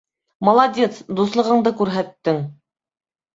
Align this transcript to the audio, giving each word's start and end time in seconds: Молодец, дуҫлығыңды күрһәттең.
Молодец, 0.47 0.95
дуҫлығыңды 1.19 1.75
күрһәттең. 1.83 2.41